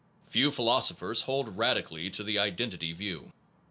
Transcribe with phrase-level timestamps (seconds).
[0.25, 3.31] Few philosophers hold radically to the identity view.